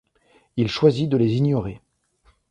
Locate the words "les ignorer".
1.15-1.79